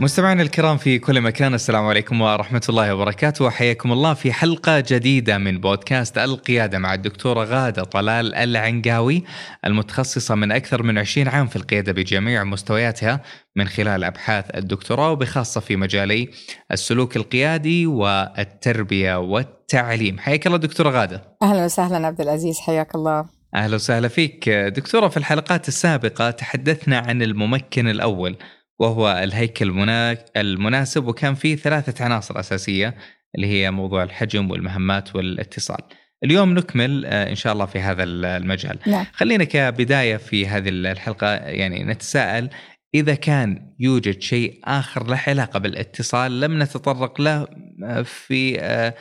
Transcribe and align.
مستمعينا 0.00 0.42
الكرام 0.42 0.76
في 0.76 0.98
كل 0.98 1.20
مكان 1.20 1.54
السلام 1.54 1.86
عليكم 1.86 2.20
ورحمة 2.20 2.62
الله 2.68 2.94
وبركاته. 2.94 3.44
وحياكم 3.44 3.92
الله 3.92 4.14
في 4.14 4.32
حلقة 4.32 4.80
جديدة 4.80 5.38
من 5.38 5.60
بودكاست 5.60 6.18
القيادة 6.18 6.78
مع 6.78 6.94
الدكتورة 6.94 7.44
غادة 7.44 7.84
طلال 7.84 8.34
العنقاوي 8.34 9.24
المتخصصة 9.66 10.34
من 10.34 10.52
أكثر 10.52 10.82
من 10.82 10.98
20 10.98 11.28
عام 11.28 11.46
في 11.46 11.56
القيادة 11.56 11.92
بجميع 11.92 12.44
مستوياتها 12.44 13.20
من 13.56 13.68
خلال 13.68 14.04
أبحاث 14.04 14.44
الدكتوراه 14.54 15.10
وبخاصة 15.12 15.60
في 15.60 15.76
مجالي 15.76 16.28
السلوك 16.72 17.16
القيادي 17.16 17.86
والتربية 17.86 19.18
والتعليم. 19.18 20.18
حياك 20.18 20.46
الله 20.46 20.58
دكتورة 20.58 20.90
غادة. 20.90 21.36
أهلا 21.42 21.64
وسهلا 21.64 22.06
عبد 22.06 22.20
العزيز 22.20 22.58
حياك 22.58 22.94
الله. 22.94 23.24
أهلا 23.54 23.74
وسهلا 23.74 24.08
فيك. 24.08 24.48
دكتورة 24.48 25.08
في 25.08 25.16
الحلقات 25.16 25.68
السابقة 25.68 26.30
تحدثنا 26.30 26.98
عن 26.98 27.22
الممكن 27.22 27.88
الأول 27.88 28.36
وهو 28.80 29.20
الهيكل 29.22 29.90
المناسب 30.36 31.06
وكان 31.06 31.34
فيه 31.34 31.56
ثلاثة 31.56 32.04
عناصر 32.04 32.40
أساسية 32.40 32.96
اللي 33.34 33.46
هي 33.46 33.70
موضوع 33.70 34.02
الحجم 34.02 34.50
والمهمات 34.50 35.16
والاتصال. 35.16 35.80
اليوم 36.24 36.54
نكمل 36.54 37.06
آه، 37.06 37.30
إن 37.30 37.34
شاء 37.34 37.52
الله 37.52 37.66
في 37.66 37.80
هذا 37.80 38.02
المجال. 38.04 38.78
نعم. 38.86 39.06
خلينا 39.12 39.44
كبداية 39.44 40.16
في 40.16 40.46
هذه 40.46 40.68
الحلقة 40.68 41.34
يعني 41.34 41.84
نتساءل 41.84 42.50
إذا 42.94 43.14
كان 43.14 43.74
يوجد 43.80 44.20
شيء 44.20 44.60
آخر 44.64 45.06
له 45.06 45.22
علاقة 45.26 45.58
بالاتصال 45.58 46.40
لم 46.40 46.62
نتطرق 46.62 47.20
له 47.20 47.46
آه، 47.84 48.02
في 48.02 48.60
آه، 48.60 48.94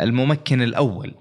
الممكن 0.00 0.62
الأول. 0.62 1.14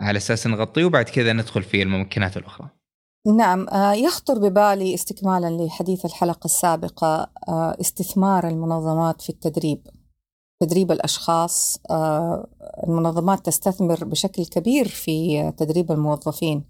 على 0.00 0.16
أساس 0.16 0.46
نغطيه 0.46 0.84
وبعد 0.84 1.04
كذا 1.04 1.32
ندخل 1.32 1.62
في 1.62 1.82
الممكنات 1.82 2.36
الأخرى. 2.36 2.81
نعم 3.26 3.68
آه، 3.68 3.92
يخطر 3.92 4.38
ببالي 4.38 4.94
استكمالا 4.94 5.64
لحديث 5.64 6.04
الحلقة 6.04 6.44
السابقة 6.44 7.30
آه، 7.48 7.76
استثمار 7.80 8.48
المنظمات 8.48 9.22
في 9.22 9.30
التدريب 9.30 9.86
تدريب 10.62 10.92
الأشخاص 10.92 11.78
آه، 11.90 12.46
المنظمات 12.88 13.46
تستثمر 13.46 14.04
بشكل 14.04 14.44
كبير 14.46 14.88
في 14.88 15.52
تدريب 15.56 15.92
الموظفين 15.92 16.64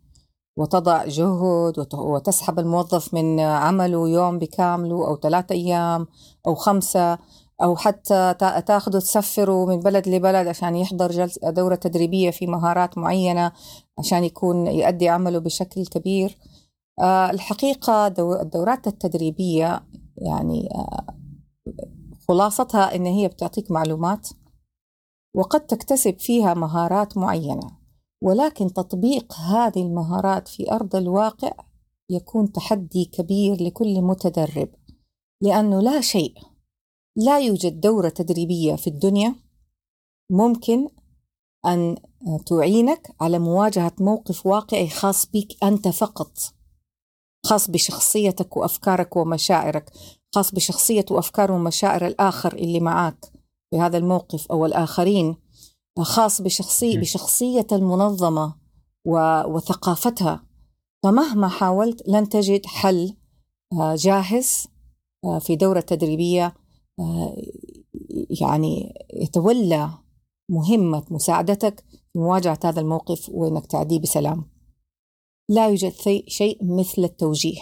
وتضع 0.59 1.05
جهد 1.07 1.87
وتسحب 1.95 2.59
الموظف 2.59 3.15
من 3.15 3.41
عمله 3.41 4.09
يوم 4.09 4.39
بكامله 4.39 5.07
أو 5.09 5.17
ثلاثة 5.17 5.55
أيام 5.55 6.07
أو 6.47 6.55
خمسة 6.55 7.19
أو 7.63 7.77
حتى 7.77 8.35
تاخذه 8.67 8.99
تسفره 8.99 9.67
من 9.67 9.81
بلد 9.81 10.09
لبلد 10.09 10.47
عشان 10.47 10.77
يحضر 10.77 11.11
جلسة 11.11 11.51
دورة 11.51 11.75
تدريبية 11.75 12.31
في 12.31 12.47
مهارات 12.47 12.99
معينة. 12.99 13.53
عشان 13.99 14.25
يكون 14.25 14.67
يؤدي 14.67 15.09
عمله 15.09 15.39
بشكل 15.39 15.87
كبير. 15.87 16.39
آه، 17.01 17.31
الحقيقة 17.31 18.07
الدورات 18.07 18.87
التدريبية 18.87 19.87
يعني 20.17 20.69
آه، 20.75 21.07
خلاصتها 22.29 22.95
إن 22.95 23.07
هي 23.07 23.29
بتعطيك 23.29 23.71
معلومات 23.71 24.29
وقد 25.37 25.67
تكتسب 25.67 26.19
فيها 26.19 26.55
مهارات 26.55 27.17
معينة 27.17 27.71
ولكن 28.23 28.73
تطبيق 28.73 29.33
هذه 29.33 29.83
المهارات 29.83 30.49
في 30.49 30.73
أرض 30.73 30.97
الواقع 30.97 31.53
يكون 32.11 32.53
تحدي 32.53 33.05
كبير 33.05 33.63
لكل 33.63 34.03
متدرب 34.03 34.69
لأنه 35.43 35.81
لا 35.81 36.01
شيء 36.01 36.35
لا 37.17 37.39
يوجد 37.41 37.81
دورة 37.81 38.09
تدريبية 38.09 38.75
في 38.75 38.87
الدنيا 38.87 39.35
ممكن 40.31 40.89
أن 41.67 41.97
تعينك 42.47 43.15
على 43.21 43.39
مواجهة 43.39 43.93
موقف 44.01 44.47
واقعي 44.47 44.89
خاص 44.89 45.27
بك 45.27 45.65
أنت 45.65 45.89
فقط 45.89 46.39
خاص 47.47 47.71
بشخصيتك 47.71 48.57
وأفكارك 48.57 49.17
ومشاعرك 49.17 49.93
خاص 50.35 50.55
بشخصية 50.55 51.05
وأفكار 51.11 51.53
ومشاعر 51.53 52.07
الآخر 52.07 52.53
اللي 52.53 52.81
معك 52.81 53.33
في 53.71 53.81
هذا 53.81 53.99
الموقف 53.99 54.47
أو 54.47 54.67
الآخرين 54.67 55.37
خاص 55.99 56.41
بشخصية 56.41 56.99
بشخصية 56.99 57.67
المنظمة 57.73 58.55
وثقافتها. 59.47 60.45
فمهما 61.03 61.49
حاولت 61.49 62.09
لن 62.09 62.29
تجد 62.29 62.67
حل 62.67 63.17
آه، 63.73 63.95
جاهز 63.97 64.67
آه، 65.25 65.39
في 65.39 65.57
دورة 65.57 65.81
تدريبية 65.81 66.55
آه، 67.01 67.37
يعني 68.41 68.95
يتولى 69.15 69.91
مهمة 70.53 71.05
مساعدتك 71.11 71.85
في 72.13 72.19
مواجهة 72.19 72.59
هذا 72.65 72.81
الموقف 72.81 73.29
وإنك 73.29 73.67
تعديه 73.67 74.01
بسلام. 74.01 74.51
لا 75.49 75.69
يوجد 75.69 75.93
شيء 76.29 76.59
مثل 76.63 77.05
التوجيه 77.05 77.61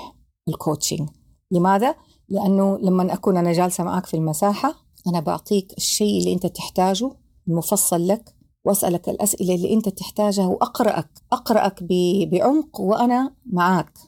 الكوتشنج 0.49 1.09
لماذا؟ 1.50 1.95
لأنه 2.29 2.79
لما 2.79 3.15
أكون 3.15 3.37
أنا 3.37 3.53
جالسة 3.53 3.84
معك 3.84 4.06
في 4.06 4.15
المساحة 4.15 4.75
أنا 5.06 5.21
بعطيك 5.21 5.73
الشيء 5.77 6.19
اللي 6.19 6.33
أنت 6.33 6.47
تحتاجه 6.47 7.11
المفصل 7.49 8.09
لك 8.09 8.34
وأسألك 8.65 9.09
الأسئلة 9.09 9.55
اللي 9.55 9.75
أنت 9.75 9.89
تحتاجها 9.89 10.47
وأقرأك 10.47 11.11
أقرأك 11.33 11.83
بعمق 12.33 12.81
وأنا 12.81 13.34
معك. 13.47 13.99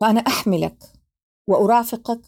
فأنا 0.00 0.20
أحملك 0.20 0.92
وأرافقك 1.48 2.20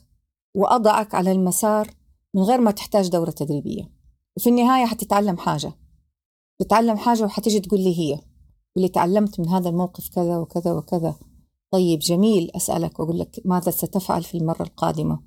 وأضعك 0.55 1.15
على 1.15 1.33
المسار 1.33 1.91
من 2.35 2.43
غير 2.43 2.61
ما 2.61 2.71
تحتاج 2.71 3.09
دورة 3.09 3.31
تدريبية. 3.31 3.94
وفي 4.37 4.51
النهاية 4.51 4.87
حتتعلم 4.87 5.37
حاجة. 5.37 5.73
تتعلم 6.59 6.97
حاجة 6.97 7.25
وحتيجي 7.25 7.61
تقول 7.61 7.81
لي 7.81 7.99
هي. 7.99 8.21
اللي 8.77 8.89
تعلمت 8.89 9.41
من 9.41 9.49
هذا 9.49 9.69
الموقف 9.69 10.09
كذا 10.09 10.39
وكذا 10.39 10.73
وكذا. 10.73 11.15
طيب 11.71 11.99
جميل 11.99 12.51
أسألك 12.57 13.01
وأقول 13.01 13.19
لك 13.19 13.41
ماذا 13.45 13.71
ستفعل 13.71 14.23
في 14.23 14.39
المرة 14.39 14.63
القادمة؟ 14.63 15.23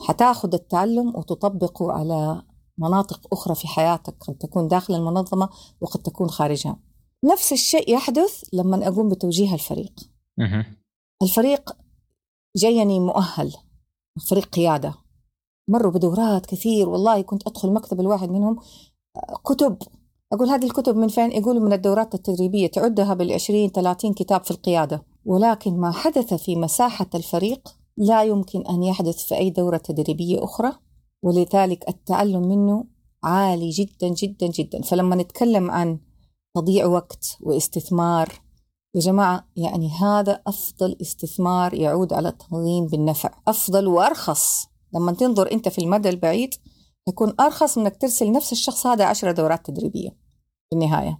حتاخذ 0.00 0.54
التعلم 0.54 1.16
وتطبقه 1.16 1.92
على 1.92 2.42
مناطق 2.78 3.20
أخرى 3.32 3.54
في 3.54 3.68
حياتك. 3.68 4.16
قد 4.20 4.34
تكون 4.34 4.68
داخل 4.68 4.94
المنظمة 4.94 5.50
وقد 5.80 6.02
تكون 6.02 6.28
خارجها. 6.28 6.80
نفس 7.24 7.52
الشيء 7.52 7.90
يحدث 7.90 8.44
لما 8.52 8.88
أقوم 8.88 9.08
بتوجيه 9.08 9.54
الفريق. 9.54 9.92
الفريق 11.22 11.76
جايني 12.56 13.00
مؤهل 13.00 13.54
فريق 14.28 14.44
قيادة. 14.44 14.94
مروا 15.70 15.92
بدورات 15.92 16.46
كثير 16.46 16.88
والله 16.88 17.22
كنت 17.22 17.46
أدخل 17.46 17.72
مكتب 17.72 18.00
الواحد 18.00 18.30
منهم 18.30 18.56
كتب 19.44 19.76
أقول 20.32 20.48
هذه 20.48 20.64
الكتب 20.64 20.96
من 20.96 21.08
فين؟ 21.08 21.32
يقولوا 21.32 21.62
من 21.62 21.72
الدورات 21.72 22.14
التدريبية 22.14 22.66
تعدها 22.66 23.14
بالعشرين 23.14 23.70
ثلاثين 23.70 24.12
كتاب 24.14 24.44
في 24.44 24.50
القيادة. 24.50 25.02
ولكن 25.24 25.76
ما 25.76 25.90
حدث 25.92 26.34
في 26.34 26.56
مساحة 26.56 27.06
الفريق 27.14 27.68
لا 27.96 28.22
يمكن 28.22 28.66
أن 28.66 28.82
يحدث 28.82 29.16
في 29.16 29.34
أي 29.34 29.50
دورة 29.50 29.76
تدريبية 29.76 30.44
أخرى 30.44 30.72
ولذلك 31.22 31.88
التعلم 31.88 32.48
منه 32.48 32.84
عالي 33.24 33.70
جدا 33.70 34.08
جدا 34.08 34.46
جدا. 34.46 34.82
فلما 34.82 35.16
نتكلم 35.16 35.70
عن 35.70 35.98
تضييع 36.54 36.86
وقت 36.86 37.36
واستثمار 37.40 38.28
يا 38.94 39.00
جماعة 39.00 39.48
يعني 39.56 39.90
هذا 39.90 40.42
أفضل 40.46 40.96
استثمار 41.02 41.74
يعود 41.74 42.12
على 42.12 42.28
التنظيم 42.28 42.86
بالنفع 42.86 43.30
أفضل 43.48 43.86
وأرخص. 43.86 44.69
لما 44.94 45.12
تنظر 45.12 45.52
أنت 45.52 45.68
في 45.68 45.78
المدى 45.78 46.08
البعيد 46.08 46.54
يكون 47.08 47.34
أرخص 47.40 47.78
من 47.78 47.84
أنك 47.84 47.96
ترسل 47.96 48.32
نفس 48.32 48.52
الشخص 48.52 48.86
هذا 48.86 49.04
عشرة 49.04 49.32
دورات 49.32 49.66
تدريبية 49.66 50.08
في 50.70 50.76
النهاية. 50.76 51.18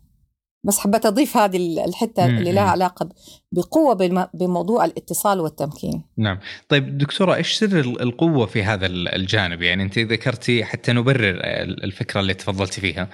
بس 0.65 0.79
حبيت 0.79 1.07
أضيف 1.07 1.37
هذه 1.37 1.85
الحتة 1.85 2.27
اللي 2.27 2.53
لها 2.53 2.63
علاقة 2.63 3.09
بقوة 3.53 4.29
بموضوع 4.35 4.85
الاتصال 4.85 5.41
والتمكين. 5.41 6.03
نعم. 6.17 6.39
طيب 6.69 6.99
دكتورة 6.99 7.35
إيش 7.35 7.55
سر 7.55 7.81
القوة 7.81 8.47
في 8.47 8.63
هذا 8.63 8.87
الجانب؟ 8.87 9.63
يعني 9.63 9.83
أنت 9.83 9.99
ذكرتي 9.99 10.65
حتى 10.65 10.93
نبرر 10.93 11.41
الفكرة 11.85 12.21
اللي 12.21 12.35
تفضلتي 12.35 12.81
فيها. 12.81 13.09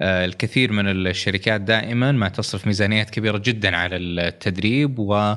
آه، 0.00 0.24
الكثير 0.24 0.72
من 0.72 0.88
الشركات 0.88 1.60
دائما 1.60 2.12
ما 2.12 2.28
تصرف 2.28 2.66
ميزانيات 2.66 3.10
كبيرة 3.10 3.38
جدا 3.38 3.76
على 3.76 3.96
التدريب 3.96 4.98
و 4.98 5.34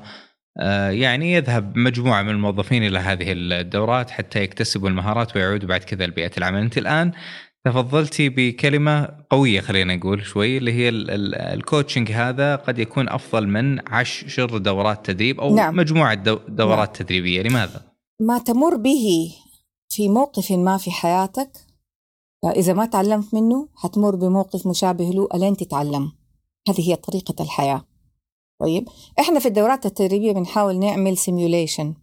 يعني 0.89 1.33
يذهب 1.33 1.77
مجموعة 1.77 2.21
من 2.21 2.29
الموظفين 2.29 2.83
إلى 2.83 2.99
هذه 2.99 3.25
الدورات 3.31 4.11
حتى 4.11 4.43
يكتسبوا 4.43 4.89
المهارات 4.89 5.35
ويعودوا 5.35 5.69
بعد 5.69 5.83
كذا 5.83 6.05
لبيئة 6.05 6.31
العمل، 6.37 6.61
أنت 6.61 6.77
الآن 6.77 7.11
تفضلتي 7.65 8.29
بكلمة 8.29 9.09
قوية 9.29 9.61
خلينا 9.61 9.95
نقول 9.95 10.25
شوي 10.25 10.57
اللي 10.57 10.73
هي 10.73 10.89
الكوتشنج 10.89 12.11
هذا 12.11 12.55
قد 12.55 12.79
يكون 12.79 13.09
أفضل 13.09 13.47
من 13.47 13.89
عشر 13.89 14.57
دورات 14.57 15.05
تدريب 15.05 15.39
أو 15.39 15.55
نعم. 15.55 15.75
مجموعة 15.75 16.13
دورات 16.47 16.87
نعم. 16.87 17.07
تدريبية، 17.07 17.41
لماذا؟ 17.41 17.81
ما 18.21 18.37
تمر 18.37 18.75
به 18.75 19.31
في 19.89 20.09
موقف 20.09 20.51
ما 20.51 20.77
في 20.77 20.91
حياتك 20.91 21.49
إذا 22.55 22.73
ما 22.73 22.85
تعلمت 22.85 23.33
منه 23.33 23.67
حتمر 23.75 24.15
بموقف 24.15 24.67
مشابه 24.67 25.11
له 25.11 25.27
ألين 25.33 25.57
تتعلم 25.57 26.11
هذه 26.69 26.89
هي 26.89 26.95
طريقة 26.95 27.43
الحياة 27.43 27.85
طيب. 28.59 28.89
إحنا 29.19 29.39
في 29.39 29.47
الدورات 29.47 29.85
التدريبية 29.85 30.31
بنحاول 30.31 30.79
نعمل 30.79 31.17
سيميوليشن 31.17 31.93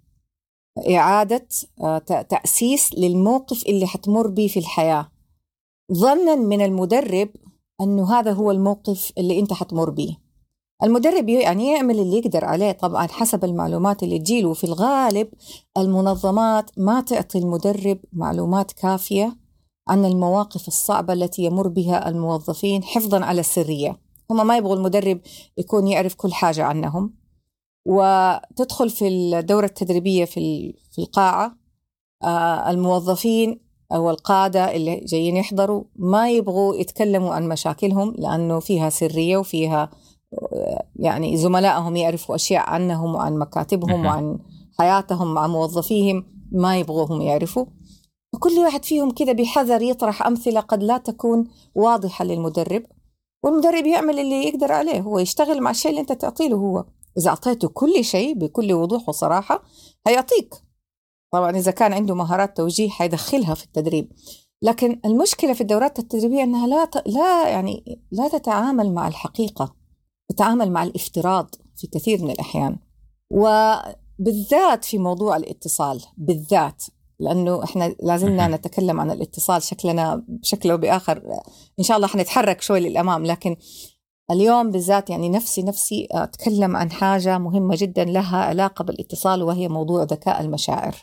إعادة 0.91 1.49
آه، 1.83 1.99
تأسيس 1.99 2.95
للموقف 2.95 3.67
اللي 3.67 3.87
حتمر 3.87 4.27
به 4.27 4.47
في 4.47 4.59
الحياة. 4.59 5.09
ظنا 5.93 6.35
من 6.35 6.61
المدرب 6.61 7.29
أنه 7.81 8.19
هذا 8.19 8.33
هو 8.33 8.51
الموقف 8.51 9.13
اللي 9.19 9.39
أنت 9.39 9.53
حتمر 9.53 9.91
به 9.91 10.17
المدرب 10.83 11.29
يعني 11.29 11.73
يعمل 11.73 12.01
اللي 12.01 12.19
يقدر 12.19 12.45
عليه 12.45 12.73
طبعا 12.73 13.07
حسب 13.07 13.45
المعلومات 13.45 14.03
اللي 14.03 14.19
تجيله. 14.19 14.49
وفي 14.49 14.65
الغالب 14.65 15.29
المنظمات 15.79 16.71
ما 16.79 17.01
تعطي 17.01 17.39
المدرب 17.39 17.99
معلومات 18.13 18.73
كافية 18.73 19.37
عن 19.89 20.05
المواقف 20.05 20.69
الصعبة 20.69 21.13
التي 21.13 21.43
يمر 21.43 21.69
بها 21.69 22.09
الموظفين 22.09 22.85
حفظا 22.85 23.25
على 23.25 23.41
السرية. 23.41 24.06
هم 24.31 24.47
ما 24.47 24.57
يبغوا 24.57 24.77
المدرب 24.77 25.21
يكون 25.59 25.89
يعرف 25.89 26.15
كل 26.15 26.33
حاجة 26.33 26.65
عنهم. 26.65 27.15
وتدخل 27.87 28.91
في 28.91 29.09
الدورة 29.09 29.67
التدريبية 29.67 30.25
في 30.25 30.75
في 30.93 30.99
القاعة 30.99 31.57
آه، 32.23 32.71
الموظفين 32.71 33.61
أو 33.93 34.11
القادة 34.11 34.77
اللي 34.77 34.97
جايين 34.97 35.37
يحضروا 35.37 35.85
ما 35.97 36.31
يبغوا 36.31 36.75
يتكلموا 36.75 37.35
عن 37.35 37.49
مشاكلهم 37.49 38.15
لأنه 38.19 38.61
فيها 38.61 38.91
سرية 38.91 39.37
وفيها 39.37 39.91
يعني 40.97 41.37
زملائهم 41.37 41.97
يعرفوا 41.97 42.35
أشياء 42.35 42.71
عنهم 42.71 43.15
وعن 43.15 43.39
مكاتبهم 43.39 44.07
وعن 44.07 44.39
حياتهم 44.79 45.35
مع 45.35 45.47
موظفيهم 45.47 46.25
ما 46.53 46.79
يبغوهم 46.79 47.23
يعرفوا. 47.23 47.67
وكل 48.35 48.59
واحد 48.59 48.85
فيهم 48.85 49.11
كده 49.11 49.33
بحذر 49.33 49.83
يطرح 49.83 50.27
أمثلة 50.27 50.61
قد 50.61 50.83
لا 50.83 50.99
تكون 50.99 51.49
واضحة 51.75 52.25
للمدرب. 52.25 52.83
والمدرب 53.47 53.87
يعمل 53.87 54.19
اللي 54.19 54.45
يقدر 54.45 54.73
عليه 54.73 55.01
هو 55.01 55.19
يشتغل 55.19 55.61
مع 55.61 55.71
الشيء 55.71 55.91
اللي 55.91 56.01
أنت 56.01 56.13
تعطيه 56.13 56.55
هو. 56.55 56.85
إذا 57.19 57.31
أعطيته 57.31 57.69
كل 57.69 58.05
شيء 58.05 58.35
بكل 58.35 58.73
وضوح 58.73 59.09
وصراحة 59.09 59.63
هيعطيك. 60.07 60.55
طبعا 61.33 61.51
إذا 61.51 61.71
كان 61.71 61.93
عنده 61.93 62.15
مهارات 62.15 62.57
توجيه 62.57 62.89
حيدخلها 62.89 63.55
في 63.55 63.65
التدريب. 63.65 64.13
لكن 64.63 65.01
المشكلة 65.05 65.53
في 65.53 65.61
الدورات 65.61 65.99
التدريبية 65.99 66.43
أنها 66.43 66.67
لا 66.67 66.85
ت... 66.85 67.09
لا 67.09 67.49
يعني 67.49 68.03
لا 68.11 68.29
تتعامل 68.29 68.95
مع 68.95 69.09
الحقيقة 69.09 69.75
تتعامل 70.29 70.71
مع 70.71 70.83
الافتراض 70.83 71.55
في 71.77 71.87
كثير 71.87 72.23
من 72.23 72.31
الأحيان. 72.31 72.79
وبالذات 73.31 74.85
في 74.85 74.99
موضوع 74.99 75.37
الاتصال 75.37 76.03
بالذات 76.17 76.85
لأنه 77.21 77.65
إحنا 77.65 77.95
لازلنا 78.03 78.49
نتكلم 78.49 79.01
عن 79.01 79.11
الاتصال 79.11 79.63
شكلنا 79.63 80.25
بشكل 80.29 80.71
أو 80.71 80.77
بآخر. 80.77 81.23
إن 81.79 81.85
شاء 81.85 81.97
الله 81.97 82.09
حنتحرك 82.09 82.61
شوي 82.61 82.81
للأمام 82.81 83.27
لكن 83.27 83.57
اليوم 84.31 84.71
بالذات 84.71 85.11
يعني 85.11 85.29
نفسي 85.29 85.63
نفسي 85.63 86.09
أتكلم 86.13 86.77
عن 86.77 86.91
حاجة 86.91 87.39
مهمة 87.39 87.77
جدا 87.79 88.05
لها 88.05 88.37
علاقة 88.37 88.83
بالاتصال 88.85 89.43
وهي 89.43 89.69
موضوع 89.69 90.03
ذكاء 90.03 90.41
المشاعر. 90.41 90.97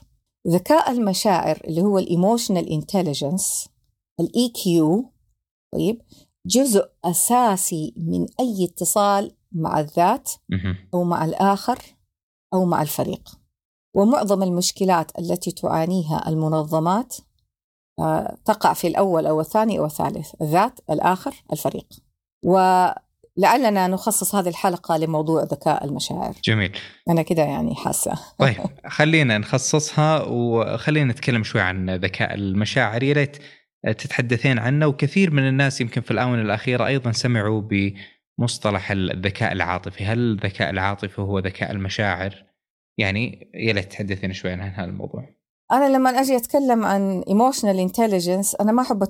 ذكاء 0.48 0.92
المشاعر 0.92 1.62
اللي 1.68 1.82
هو 1.82 2.00
ال 2.00 2.07
emotional 2.07 2.70
intelligence 2.70 3.70
ال 4.20 4.50
EQ 4.50 5.12
طيب 5.74 6.02
جزء 6.46 6.86
أساسي 7.06 7.94
من 7.98 8.26
أي 8.40 8.66
اتصال 8.66 9.36
مع 9.52 9.80
الذات 9.80 10.32
أو 10.94 11.04
مع 11.04 11.26
الآخر 11.26 11.80
أو 12.54 12.66
مع 12.66 12.82
الفريق. 12.82 13.43
ومعظم 13.94 14.44
المشكلات 14.44 15.12
التي 15.20 15.52
تعانيها 15.52 16.30
المنظمات 16.30 17.16
آه، 18.00 18.38
تقع 18.46 18.74
في 18.74 18.88
الأول 18.88 19.26
أو 19.26 19.42
الثاني 19.42 19.80
أو 19.80 19.86
الثالث 19.86 20.32
الذات 20.42 20.80
الآخر 20.90 21.34
الفريق. 21.54 21.88
و 22.46 22.86
لعلنا 23.38 23.88
نخصص 23.88 24.36
هذه 24.36 24.50
الحلقة 24.50 24.98
لموضوع 24.98 25.44
ذكاء 25.44 25.86
المشاعر. 25.86 26.34
جميل. 26.44 26.78
أنا 27.10 27.22
كده 27.22 27.42
يعني 27.42 27.76
حاسة. 27.76 28.20
طيب 28.40 28.58
خلينا 28.88 29.38
نخصصها 29.38 30.24
وخلينا 30.24 31.12
نتكلم 31.12 31.44
شوي 31.44 31.62
عن 31.62 31.90
ذكاء 31.90 32.34
المشاعر. 32.34 33.04
يا 33.04 33.14
ريت 33.14 33.38
تتحدثين 33.84 34.60
عنه 34.60 34.88
وكثير 34.88 35.32
من 35.32 35.48
الناس 35.48 35.82
يمكن 35.82 36.02
في 36.02 36.12
الآونة 36.12 36.42
الأخيرة 36.42 36.88
أيضا 36.88 37.12
سمعوا 37.12 37.62
بمصطلح 38.40 38.92
الذكاء 38.92 39.52
العاطفي. 39.52 40.06
هل 40.06 40.20
الذكاء 40.20 40.70
العاطفي 40.70 41.22
هو 41.22 41.40
ذكاء 41.40 41.72
المشاعر؟ 41.72 42.53
يعني 42.98 43.52
يا 43.54 43.74
ريت 43.74 43.92
تحدثين 43.92 44.34
شوي 44.34 44.52
عن 44.52 44.60
هذا 44.60 44.86
الموضوع 44.90 45.30
أنا 45.72 45.90
لما 45.98 46.10
أجي 46.10 46.36
أتكلم 46.36 46.86
عن 46.86 47.24
emotional 47.24 47.92
intelligence 47.92 48.56
أنا 48.62 48.72
ما 48.72 48.82
أحب 48.82 49.04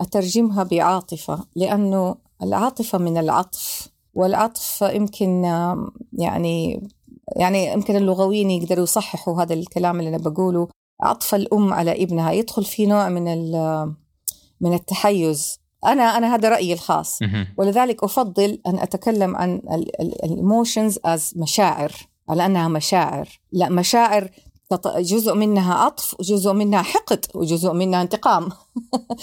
أترجمها 0.00 0.62
بعاطفة 0.62 1.44
لأنه 1.56 2.16
العاطفة 2.42 2.98
من 2.98 3.18
العطف 3.18 3.88
والعطف 4.14 4.82
يمكن 4.82 5.44
يعني 6.12 6.88
يعني 7.36 7.72
يمكن 7.72 7.96
اللغويين 7.96 8.50
يقدروا 8.50 8.82
يصححوا 8.82 9.42
هذا 9.42 9.54
الكلام 9.54 9.98
اللي 9.98 10.08
أنا 10.08 10.18
بقوله. 10.18 10.68
عطف 11.02 11.34
الأم 11.34 11.72
على 11.72 12.02
ابنها 12.02 12.32
يدخل 12.32 12.64
في 12.64 12.86
نوع 12.86 13.08
من 13.08 13.24
من 14.60 14.74
التحيز. 14.74 15.60
أنا 15.84 16.02
أنا 16.02 16.34
هذا 16.34 16.48
رأيي 16.48 16.72
الخاص. 16.72 17.18
ولذلك 17.56 18.04
أفضل 18.04 18.58
أن 18.66 18.78
أتكلم 18.78 19.36
عن 19.36 19.62
ال 20.00 20.11
emotions 20.11 20.98
as 21.04 21.34
مشاعر. 21.36 21.92
على 22.28 22.46
أنها 22.46 22.68
مشاعر. 22.68 23.40
لا 23.52 23.68
مشاعر 23.68 24.30
جزء 24.98 25.34
منها 25.34 25.74
عطف 25.74 26.20
وجزء 26.20 26.52
منها 26.52 26.82
حقد 26.82 27.26
وجزء 27.34 27.72
منها 27.72 28.02
انتقام. 28.02 28.48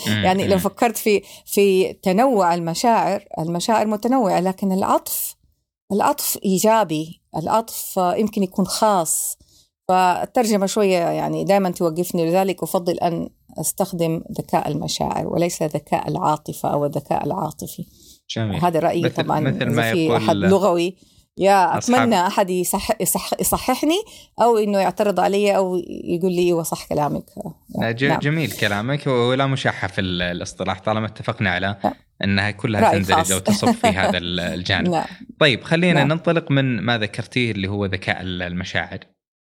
يعني 0.25 0.47
لو 0.47 0.57
فكرت 0.57 0.97
في 0.97 1.21
في 1.45 1.93
تنوع 1.93 2.53
المشاعر 2.53 3.25
المشاعر 3.39 3.87
متنوعة 3.87 4.39
لكن 4.39 4.71
العطف 4.71 5.35
العطف 5.91 6.37
إيجابي 6.45 7.21
العطف 7.37 7.97
يمكن 7.97 8.43
يكون 8.43 8.65
خاص. 8.67 9.37
فالترجمة 9.87 10.65
شوية 10.65 10.97
يعني 10.97 11.43
دائما 11.43 11.69
توقفني 11.69 12.29
لذلك 12.29 12.63
أفضل 12.63 12.93
أن 12.93 13.29
أستخدم 13.57 14.23
ذكاء 14.31 14.67
المشاعر 14.67 15.27
وليس 15.27 15.63
ذكاء 15.63 16.07
العاطفة 16.07 16.69
أو 16.69 16.85
الذكاء 16.85 17.25
العاطفي. 17.25 17.85
جميل. 18.29 18.65
هذا 18.65 18.79
رأيي 18.79 19.01
مثل 19.01 19.23
طبعا 19.23 19.39
مثل 19.39 19.65
ما 19.65 19.93
في 19.93 20.17
أحد 20.17 20.35
لغوي 20.35 20.97
يا 21.37 21.77
أتمنى 21.77 22.27
أحد 22.27 22.49
يصح 22.49 23.01
يصح 23.01 23.31
يصححني 23.39 24.03
أو 24.41 24.57
إنه 24.57 24.79
يعترض 24.79 25.19
علي 25.19 25.55
أو 25.57 25.75
يقول 26.03 26.31
لي 26.31 26.41
إيوه 26.41 26.63
صح 26.63 26.87
كلامك. 26.87 27.25
نعم. 27.81 28.19
جميل 28.19 28.51
كلامك 28.51 29.07
ولا 29.07 29.47
مشاحه 29.47 29.87
في 29.87 30.01
الاصطلاح 30.01 30.79
طالما 30.79 31.05
اتفقنا 31.05 31.49
على 31.49 31.95
إنها 32.23 32.51
كلها 32.51 32.91
تندرج 32.91 33.31
أو 33.31 33.39
تصب 33.39 33.71
في 33.71 33.87
هذا 33.99 34.17
الجانب. 34.17 34.89
نعم. 34.89 35.05
طيب 35.39 35.63
خلينا 35.63 35.99
نعم. 35.99 36.07
ننطلق 36.07 36.51
من 36.51 36.81
ما 36.81 36.97
ذكرتيه 36.97 37.51
اللي 37.51 37.67
هو 37.67 37.85
ذكاء 37.85 38.21
المشاعر. 38.21 38.99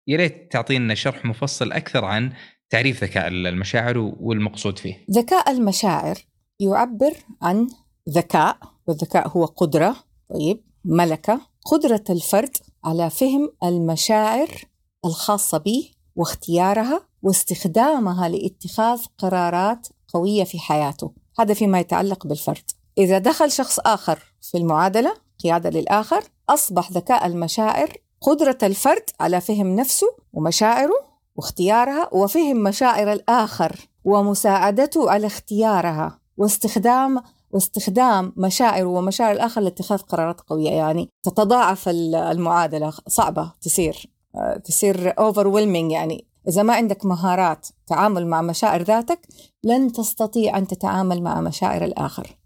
يا 0.07 0.17
ريت 0.17 0.51
تعطينا 0.51 0.95
شرح 0.95 1.25
مفصل 1.25 1.71
أكثر 1.71 2.05
عن 2.05 2.31
تعريف 2.69 3.03
ذكاء 3.03 3.27
المشاعر 3.27 3.97
والمقصود 3.97 4.79
فيه. 4.79 5.05
ذكاء 5.11 5.51
المشاعر 5.51 6.15
يعبر 6.59 7.13
عن 7.41 7.67
ذكاء 8.09 8.57
والذكاء 8.87 9.27
هو 9.27 9.45
قدرة 9.45 9.95
طيب 10.29 10.63
ملكة 10.85 11.50
قدرة 11.65 12.03
الفرد 12.09 12.57
على 12.83 13.09
فهم 13.09 13.51
المشاعر 13.63 14.65
الخاصة 15.05 15.57
به 15.57 15.91
واختيارها 16.15 17.01
واستخدامها 17.21 18.29
لاتخاذ 18.29 19.01
قرارات 19.17 19.87
قوية 20.13 20.43
في 20.43 20.59
حياته. 20.59 21.11
هذا 21.39 21.53
فيما 21.53 21.79
يتعلق 21.79 22.27
بالفرد. 22.27 22.71
إذا 22.97 23.17
دخل 23.17 23.51
شخص 23.51 23.79
آخر 23.79 24.33
في 24.41 24.57
المعادلة 24.57 25.13
قيادة 25.43 25.69
للآخر 25.69 26.23
أصبح 26.49 26.91
ذكاء 26.91 27.25
المشاعر 27.25 27.97
قدرة 28.21 28.57
الفرد 28.63 29.09
على 29.19 29.41
فهم 29.41 29.75
نفسه 29.75 30.07
ومشاعره 30.33 31.11
واختيارها 31.35 32.09
وفهم 32.13 32.63
مشاعر 32.63 33.11
الآخر 33.11 33.89
ومساعدته 34.03 35.11
على 35.11 35.27
اختيارها 35.27 36.19
واستخدام 36.37 37.21
واستخدام 37.53 38.33
مشاعر 38.37 38.85
ومشاعر 38.85 39.31
الآخر 39.31 39.61
لاتخاذ 39.61 39.97
قرارات 39.97 40.41
قوية. 40.41 40.69
يعني 40.69 41.09
تتضاعف 41.23 41.89
المعادلة 41.89 42.93
صعبة 43.07 43.51
تصير 43.61 44.09
آه، 44.35 44.57
تصير 44.57 45.13
overwhelming. 45.13 45.91
يعني 45.91 46.25
إذا 46.47 46.63
ما 46.63 46.73
عندك 46.73 47.05
مهارات 47.05 47.67
تعامل 47.87 48.27
مع 48.27 48.41
مشاعر 48.41 48.81
ذاتك 48.81 49.27
لن 49.63 49.91
تستطيع 49.91 50.57
أن 50.57 50.67
تتعامل 50.67 51.23
مع 51.23 51.41
مشاعر 51.41 51.83
الآخر. 51.83 52.37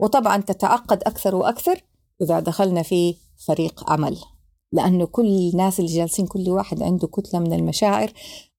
وطبعا 0.00 0.36
تتعقد 0.36 1.02
أكثر 1.02 1.34
وأكثر 1.34 1.80
إذا 2.22 2.40
دخلنا 2.40 2.82
في 2.82 3.14
فريق 3.46 3.90
عمل. 3.90 4.18
لأنه 4.72 5.06
كل 5.06 5.26
الناس 5.26 5.80
اللي 5.80 5.92
جالسين 5.92 6.26
كل 6.26 6.50
واحد 6.50 6.82
عنده 6.82 7.08
كتلة 7.08 7.40
من 7.40 7.52
المشاعر 7.52 8.12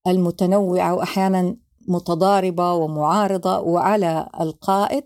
المتنوعة 0.08 0.94
وأحيانا 0.94 1.56
متضاربة 1.88 2.74
ومعارضة 2.74 3.60
وعلى 3.60 4.30
القائد. 4.42 5.04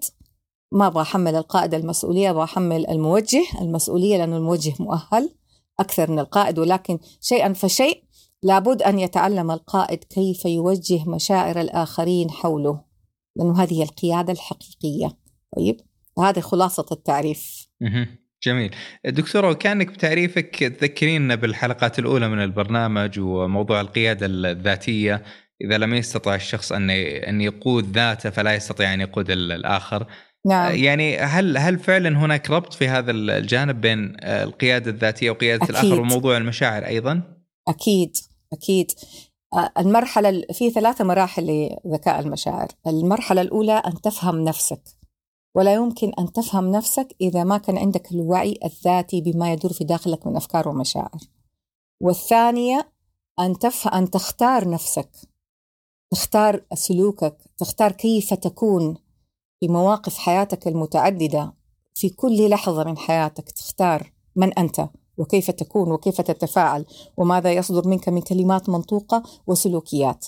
ما 0.73 0.87
أبغى 0.87 1.01
أحمل 1.01 1.35
القائد 1.35 1.73
المسؤولية 1.73 2.29
أبغى 2.29 2.43
أحمل 2.43 2.89
الموجه. 2.89 3.43
المسؤولية 3.61 4.17
لأنه 4.17 4.37
الموجه 4.37 4.73
مؤهل 4.79 5.29
أكثر 5.79 6.11
من 6.11 6.19
القائد 6.19 6.59
ولكن 6.59 6.99
شيئا 7.21 7.53
فشيء 7.53 8.03
لابد 8.43 8.81
أن 8.81 8.99
يتعلم 8.99 9.51
القائد 9.51 10.03
كيف 10.03 10.45
يوجه 10.45 11.09
مشاعر 11.09 11.61
الآخرين 11.61 12.31
حوله 12.31 12.81
لأنه 13.35 13.63
هذه 13.63 13.83
القيادة 13.83 14.33
الحقيقية. 14.33 15.17
طيب 15.57 15.81
هذه 16.19 16.39
خلاصة 16.39 16.85
التعريف. 16.91 17.67
جميل. 18.43 18.75
دكتورة 19.05 19.49
وكأنك 19.49 19.87
بتعريفك 19.87 20.55
تذكرين 20.55 21.35
بالحلقات 21.35 21.99
الأولى 21.99 22.27
من 22.27 22.43
البرنامج 22.43 23.19
وموضوع 23.19 23.81
القيادة 23.81 24.25
الذاتية. 24.25 25.23
إذا 25.61 25.77
لم 25.77 25.93
يستطع 25.93 26.35
الشخص 26.35 26.71
أن 26.71 26.89
أن 26.89 27.41
يقود 27.41 27.91
ذاته 27.91 28.29
فلا 28.29 28.55
يستطيع 28.55 28.93
أن 28.93 29.01
يقود 29.01 29.31
الآخر. 29.31 30.07
نعم. 30.45 30.75
يعني 30.75 31.17
هل 31.17 31.57
هل 31.57 31.79
فعلا 31.79 32.09
هناك 32.09 32.49
ربط 32.49 32.73
في 32.73 32.87
هذا 32.87 33.11
الجانب 33.11 33.81
بين 33.81 34.15
القيادة 34.23 34.91
الذاتية 34.91 35.31
وقيادة 35.31 35.63
أكيد. 35.63 35.75
الآخر 35.75 36.01
وموضوع 36.01 36.37
المشاعر 36.37 36.85
أيضا؟ 36.85 37.21
أكيد 37.67 38.17
أكيد. 38.53 38.91
آه، 39.53 39.71
المرحلة 39.77 40.43
في 40.53 40.69
ثلاثة 40.69 41.05
مراحل 41.05 41.69
لذكاء 41.85 42.19
المشاعر. 42.19 42.67
المرحلة 42.87 43.41
الأولى 43.41 43.73
أن 43.73 44.01
تفهم 44.01 44.43
نفسك. 44.43 44.81
ولا 45.55 45.73
يمكن 45.73 46.11
أن 46.19 46.31
تفهم 46.31 46.71
نفسك 46.71 47.15
إذا 47.21 47.43
ما 47.43 47.57
كان 47.57 47.77
عندك 47.77 48.11
الوعي 48.11 48.59
الذاتي 48.65 49.21
بما 49.21 49.53
يدور 49.53 49.73
في 49.73 49.83
داخلك 49.83 50.27
من 50.27 50.35
أفكار 50.35 50.69
ومشاعر. 50.69 51.19
والثانية 52.01 52.91
أن, 53.39 53.59
تف... 53.59 53.87
أن 53.87 54.09
تختار 54.09 54.69
نفسك. 54.69 55.09
تختار 56.11 56.61
سلوكك. 56.73 57.37
تختار 57.57 57.91
كيف 57.91 58.33
تكون. 58.33 59.02
في 59.63 59.67
مواقف 59.67 60.17
حياتك 60.17 60.67
المتعددة 60.67 61.53
في 61.95 62.09
كل 62.09 62.49
لحظة 62.49 62.83
من 62.83 62.97
حياتك 62.97 63.51
تختار 63.51 64.11
من 64.35 64.53
أنت 64.53 64.89
وكيف 65.17 65.51
تكون 65.51 65.91
وكيف 65.91 66.21
تتفاعل 66.21 66.85
وماذا 67.17 67.51
يصدر 67.51 67.87
منك 67.87 68.09
من 68.09 68.21
كلمات 68.21 68.69
منطوقة 68.69 69.23
وسلوكيات. 69.47 70.25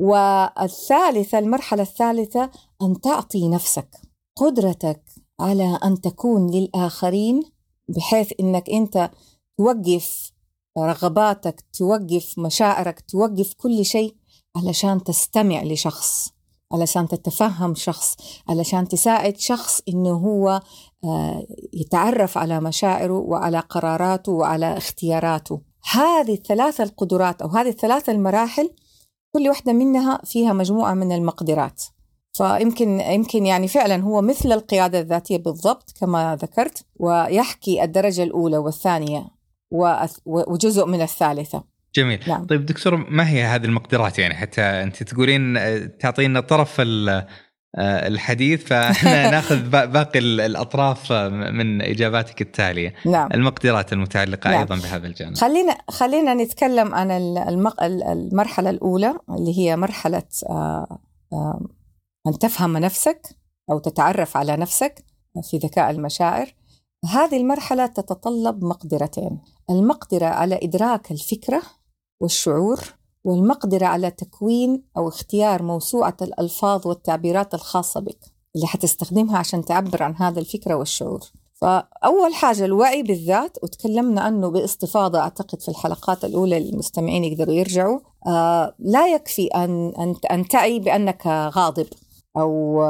والثالثة 0.00 1.38
المرحلة 1.38 1.82
الثالثة 1.82 2.50
أن 2.82 3.00
تعطي 3.00 3.48
نفسك 3.48 3.88
قدرتك 4.36 5.02
على 5.40 5.78
أن 5.84 6.00
تكون 6.00 6.50
للآخرين 6.50 7.42
بحيث 7.88 8.32
أنك 8.40 8.70
أنت 8.70 9.10
توقف 9.58 10.32
رغباتك 10.78 11.64
توقف 11.72 12.38
مشاعرك 12.38 13.00
توقف 13.00 13.54
كل 13.54 13.84
شيء 13.84 14.16
علشان 14.56 15.04
تستمع 15.04 15.62
لشخص. 15.62 16.39
علشان 16.72 17.08
تتفهم 17.08 17.74
شخص 17.74 18.16
علشان 18.48 18.88
تساعد 18.88 19.36
شخص 19.36 19.80
إنه 19.88 20.12
هو 20.12 20.60
آه، 21.04 21.46
يتعرف 21.72 22.38
على 22.38 22.60
مشاعره 22.60 23.18
وعلى 23.18 23.58
قراراته 23.58 24.32
وعلى 24.32 24.76
اختياراته. 24.76 25.60
هذه 25.92 26.34
الثلاثة 26.34 26.84
القدرات 26.84 27.42
أو 27.42 27.48
هذه 27.48 27.68
الثلاثة 27.68 28.12
المراحل 28.12 28.70
كل 29.32 29.48
واحدة 29.48 29.72
منها 29.72 30.20
فيها 30.24 30.52
مجموعة 30.52 30.94
من 30.94 31.12
المقدرات. 31.12 31.82
فيمكن 32.32 33.00
يمكن 33.00 33.46
يعني 33.46 33.68
فعلا 33.68 34.02
هو 34.02 34.22
مثل 34.22 34.52
القيادة 34.52 35.00
الذاتية 35.00 35.36
بالضبط 35.36 35.94
كما 36.00 36.36
ذكرت 36.36 36.84
ويحكي 36.96 37.84
الدرجة 37.84 38.22
الأولى 38.22 38.58
والثانية 38.58 39.26
وجزء 40.26 40.86
من 40.86 41.02
الثالثة. 41.02 41.69
جميل 41.94 42.20
نعم. 42.28 42.46
طيب 42.46 42.66
دكتور 42.66 42.96
ما 42.96 43.28
هي 43.30 43.44
هذه 43.44 43.64
المقدرات 43.64 44.18
يعني 44.18 44.34
حتى 44.34 44.62
أنت 44.62 45.02
تقولين 45.02 45.58
تعطينا 45.98 46.40
طرف 46.40 46.80
آه، 47.78 48.08
الحديث 48.08 48.64
فإحنا 48.64 49.30
ناخذ 49.30 49.68
باقي 49.68 50.18
الأطراف 50.18 51.12
من 51.52 51.82
إجاباتك 51.82 52.40
التالية 52.40 52.94
نعم. 53.06 53.28
المقدرات 53.34 53.92
المتعلقة 53.92 54.50
نعم. 54.50 54.60
أيضا 54.60 54.76
بهذا 54.76 55.06
الجانب 55.06 55.36
خلينا 55.36 55.78
خلينا 55.88 56.34
نتكلم 56.34 56.94
عن 56.94 57.10
المرحلة 57.80 58.70
الأولى 58.70 59.14
اللي 59.30 59.58
هي 59.58 59.76
مرحلة 59.76 60.22
آه، 60.50 60.98
آه، 61.32 61.68
أن 62.26 62.38
تفهم 62.38 62.76
نفسك 62.76 63.20
أو 63.70 63.78
تتعرف 63.78 64.36
على 64.36 64.56
نفسك 64.56 65.04
في 65.50 65.58
ذكاء 65.58 65.90
المشاعر 65.90 66.54
هذه 67.04 67.36
المرحلة 67.36 67.86
تتطلب 67.86 68.64
مقدرتين 68.64 69.40
المقدرة 69.70 70.26
على 70.26 70.60
إدراك 70.62 71.10
الفكرة 71.10 71.62
والشعور 72.20 72.80
والمقدرة 73.24 73.86
على 73.86 74.10
تكوين 74.10 74.82
أو 74.96 75.08
اختيار 75.08 75.62
موسوعة 75.62 76.16
الألفاظ 76.22 76.86
والتعبيرات 76.86 77.54
الخاصة 77.54 78.00
بك 78.00 78.18
اللي 78.56 78.66
حتستخدمها 78.66 79.38
عشان 79.38 79.64
تعبر 79.64 80.02
عن 80.02 80.16
هذا 80.16 80.40
الفكرة 80.40 80.74
والشعور. 80.74 81.20
فأول 81.54 82.34
حاجة 82.34 82.64
الوعي 82.64 83.02
بالذات 83.02 83.58
وتكلمنا 83.62 84.20
عنه 84.20 84.48
باستفاضة 84.48 85.18
أعتقد 85.18 85.62
في 85.62 85.68
الحلقات 85.68 86.24
الأولى 86.24 86.60
للمستمعين 86.60 87.24
يقدروا 87.24 87.54
يرجعوا. 87.54 88.00
آه 88.26 88.74
لا 88.78 89.14
يكفي 89.14 89.46
أن, 89.46 89.92
أن, 89.98 90.14
أن 90.30 90.48
تعي 90.48 90.78
بأنك 90.78 91.26
غاضب 91.26 91.86
أو, 92.36 92.82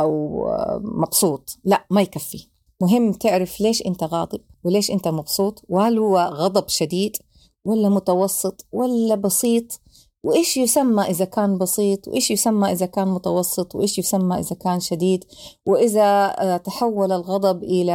أو 0.00 0.44
مبسوط 0.80 1.58
لا 1.64 1.84
ما 1.90 2.00
يكفي. 2.00 2.48
مهم 2.80 3.12
تعرف 3.12 3.60
ليش 3.60 3.86
أنت 3.86 4.04
غاضب 4.04 4.40
وليش 4.64 4.90
أنت 4.90 5.08
مبسوط 5.08 5.62
وهل 5.68 5.98
هو 5.98 6.18
غضب 6.18 6.68
شديد 6.68 7.16
ولا 7.64 7.88
متوسط 7.88 8.66
ولا 8.72 9.14
بسيط 9.14 9.80
وإيش 10.24 10.56
يسمى 10.56 11.02
إذا 11.02 11.24
كان 11.24 11.58
بسيط؟ 11.58 12.08
وإيش 12.08 12.30
يسمى 12.30 12.72
إذا 12.72 12.86
كان 12.86 13.08
متوسط؟ 13.08 13.74
وإيش 13.74 13.98
يسمى 13.98 14.38
إذا 14.38 14.56
كان 14.56 14.80
شديد؟ 14.80 15.24
وإذا 15.66 16.34
آه، 16.38 16.56
تحول 16.56 17.12
الغضب 17.12 17.62
إلى 17.62 17.94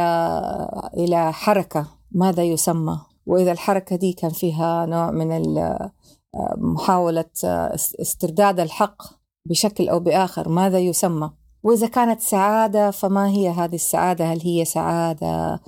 إلى 0.96 1.32
حركة 1.32 1.86
ماذا 2.12 2.42
يسمى؟ 2.42 3.00
وإذا 3.26 3.52
الحركة 3.52 3.96
دي 3.96 4.12
كان 4.12 4.30
فيها 4.30 4.86
نوع 4.86 5.10
من 5.10 5.58
آه، 5.58 5.90
محاولة 6.56 7.30
آه، 7.44 7.74
استرداد 7.74 8.60
الحق 8.60 9.02
بشكل 9.48 9.88
أو 9.88 10.00
بآخر 10.00 10.48
ماذا 10.48 10.78
يسمى؟ 10.78 11.30
وإذا 11.62 11.86
كانت 11.86 12.20
سعادة 12.20 12.90
فما 12.90 13.28
هي 13.28 13.48
هذه 13.48 13.74
السعادة؟ 13.74 14.24
هل 14.24 14.40
هي 14.40 14.64
سعادة 14.64 15.60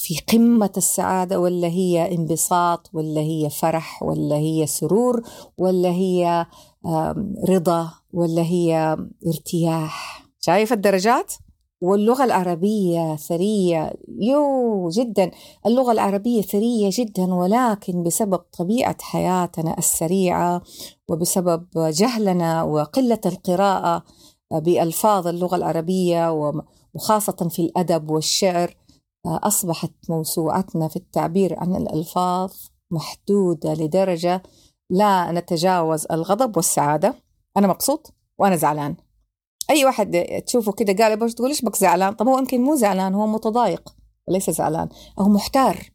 في 0.00 0.20
قمة 0.32 0.70
السعادة 0.76 1.40
ولا 1.40 1.68
هي 1.68 2.14
انبساط 2.14 2.90
ولا 2.92 3.20
هي 3.20 3.50
فرح 3.50 4.02
ولا 4.02 4.36
هي 4.36 4.66
سرور 4.66 5.22
ولا 5.58 5.88
هي 5.88 6.46
رضا 7.48 7.90
ولا 8.12 8.42
هي 8.42 8.96
ارتياح. 9.26 10.26
شايف 10.40 10.72
الدرجات؟ 10.72 11.32
واللغة 11.80 12.24
العربية 12.24 13.16
ثرية. 13.16 13.92
يو 14.20 14.88
جدا. 14.88 15.30
اللغة 15.66 15.92
العربية 15.92 16.42
ثرية 16.42 16.90
جدا 16.92 17.34
ولكن 17.34 18.02
بسبب 18.02 18.38
طبيعة 18.58 18.96
حياتنا 19.00 19.78
السريعة 19.78 20.62
وبسبب 21.08 21.66
جهلنا 21.76 22.62
وقلة 22.62 23.20
القراءة 23.26 24.02
بألفاظ 24.50 25.26
اللغة 25.26 25.56
العربية 25.56 26.52
وخاصة 26.94 27.48
في 27.50 27.62
الأدب 27.62 28.10
والشعر 28.10 28.79
أصبحت 29.26 29.92
موسوعتنا 30.08 30.88
في 30.88 30.96
التعبير 30.96 31.58
عن 31.58 31.76
الألفاظ 31.76 32.52
محدودة 32.90 33.74
لدرجة 33.74 34.42
لا 34.90 35.32
نتجاوز 35.32 36.06
الغضب 36.10 36.56
والسعادة. 36.56 37.14
أنا 37.56 37.66
مبسوط 37.66 38.14
وأنا 38.38 38.56
زعلان. 38.56 38.96
أي 39.70 39.84
واحد 39.84 40.24
تشوفه 40.46 40.72
كده 40.72 41.04
قال 41.04 41.18
باش 41.18 41.34
تقول 41.34 41.48
إيش 41.48 41.64
بك 41.64 41.76
زعلان؟ 41.76 42.14
طب 42.14 42.28
هو 42.28 42.38
يمكن 42.38 42.60
مو 42.60 42.74
زعلان 42.74 43.14
هو 43.14 43.26
متضايق 43.26 43.94
وليس 44.28 44.50
زعلان 44.50 44.88
أو 45.18 45.28
محتار 45.28 45.90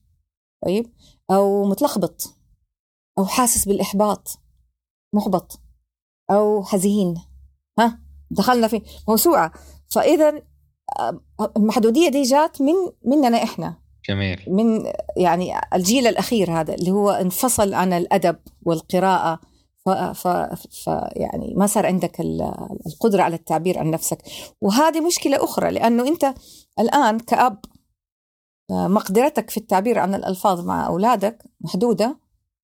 طيب؟ 0.65 0.93
أو 1.31 1.65
متلخبط 1.65 2.35
أو 3.17 3.25
حاسس 3.25 3.67
بالإحباط 3.67 4.39
محبط 5.15 5.59
أو 6.31 6.63
حزين. 6.63 7.15
ها؟ 7.79 7.99
دخلنا 8.31 8.67
في 8.67 8.81
موسوعة. 9.07 9.53
فإذا 9.89 10.41
المحدودية 11.57 12.09
دي 12.09 12.21
جات 12.21 12.61
من 12.61 12.73
مننا 13.05 13.43
إحنا. 13.43 13.77
جميل. 14.09 14.41
من 14.47 14.91
يعني 15.17 15.53
الجيل 15.73 16.07
الأخير 16.07 16.51
هذا 16.51 16.73
اللي 16.73 16.91
هو 16.91 17.09
انفصل 17.09 17.73
عن 17.73 17.93
الأدب 17.93 18.37
والقراءة. 18.65 19.39
ف, 19.85 19.89
ف, 19.89 20.27
ف 20.27 20.87
يعني 21.11 21.53
ما 21.57 21.67
صار 21.67 21.85
عندك 21.85 22.21
القدرة 22.87 23.21
على 23.21 23.35
التعبير 23.35 23.79
عن 23.79 23.91
نفسك. 23.91 24.17
وهذه 24.61 25.01
مشكلة 25.01 25.43
أخرى 25.43 25.71
لأنه 25.71 26.07
أنت 26.07 26.33
الآن 26.79 27.19
كأب 27.19 27.59
مقدرتك 28.71 29.49
في 29.49 29.57
التعبير 29.57 29.99
عن 29.99 30.15
الألفاظ 30.15 30.65
مع 30.65 30.87
أولادك 30.87 31.43
محدودة 31.61 32.19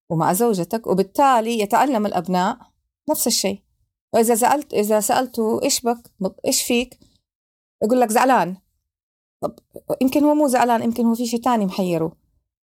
ومع 0.09 0.33
زوجتك 0.33 0.87
وبالتالي 0.87 1.59
يتعلم 1.59 2.05
الأبناء 2.05 2.57
نفس 3.09 3.27
الشيء. 3.27 3.61
وإذا 4.13 4.35
سألت 4.35 4.73
إذا 4.73 4.99
سالته 4.99 5.63
إيش 5.63 5.81
بك 5.81 6.11
إيش 6.47 6.61
فيك 6.61 6.99
يقول 7.83 8.01
لك 8.01 8.09
زعلان. 8.09 8.57
طب 9.43 9.55
يمكن 10.01 10.23
هو 10.23 10.35
مو 10.35 10.47
زعلان 10.47 10.83
يمكن 10.83 11.05
هو 11.05 11.15
في 11.15 11.25
شيء 11.25 11.41
تاني 11.41 11.65
محيره. 11.65 12.11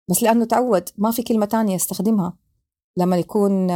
بس 0.10 0.24
لأنه 0.24 0.46
تعود 0.46 0.90
ما 0.98 1.12
في 1.12 1.24
كلمة 1.24 1.46
تانية 1.46 1.76
يستخدمها. 1.76 2.38
لما 2.98 3.18
يكون 3.18 3.72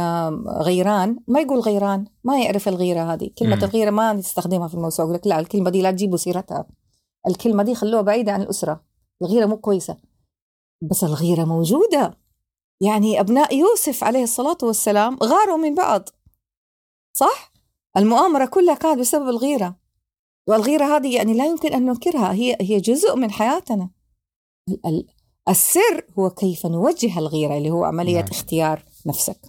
غيران 0.46 1.20
ما 1.28 1.40
يقول 1.40 1.60
غيران 1.60 2.06
ما 2.24 2.40
يعرف 2.40 2.68
الغيرة 2.68 3.12
هذه. 3.12 3.30
كلمة. 3.38 3.56
الغيرة 3.56 3.90
ما 3.90 4.12
نستخدمها 4.12 4.68
في 4.68 4.74
الموسوعة. 4.74 5.06
يقول 5.06 5.16
لك 5.16 5.26
لا 5.26 5.38
الكلمة 5.38 5.70
دي 5.70 5.82
لا 5.82 5.90
تجيبوا 5.90 6.16
سيرتها. 6.16 6.66
الكلمة 7.28 7.62
دي 7.62 7.74
خلوها 7.74 8.02
بعيدة 8.02 8.32
عن 8.32 8.42
الأسرة. 8.42 8.84
الغيرة 9.22 9.46
مو 9.46 9.56
كويسة. 9.56 9.96
بس 10.90 11.04
الغيرة 11.04 11.44
موجودة. 11.44 12.18
يعني 12.80 13.20
أبناء 13.20 13.54
يوسف 13.54 14.04
عليه 14.04 14.22
الصلاة 14.22 14.58
والسلام 14.62 15.18
غاروا 15.22 15.56
من 15.56 15.74
بعض. 15.74 16.08
صح؟ 17.16 17.52
المؤامرة 17.96 18.46
كلها 18.46 18.74
كانت 18.74 18.98
بسبب 19.00 19.28
الغيرة. 19.28 19.81
والغيرة 20.48 20.96
هذه 20.96 21.16
يعني 21.16 21.34
لا 21.34 21.46
يمكن 21.46 21.72
أن 21.74 21.86
ننكرها 21.86 22.32
هي 22.32 22.56
هي 22.60 22.80
جزء 22.80 23.16
من 23.16 23.30
حياتنا. 23.30 23.90
السر 25.48 26.06
هو 26.18 26.30
كيف 26.30 26.66
نوجه 26.66 27.18
الغيرة 27.18 27.56
اللي 27.56 27.70
هو 27.70 27.84
عملية 27.84 28.20
نعم. 28.20 28.28
اختيار 28.30 28.84
نفسك. 29.06 29.40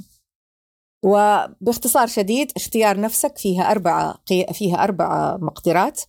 وباختصار 1.05 2.07
شديد 2.07 2.51
اختيار 2.55 2.99
نفسك 2.99 3.37
فيها 3.37 3.71
أربعة 3.71 4.23
فيها 4.53 4.83
أربعة 4.83 5.37
مقدرات. 5.37 6.01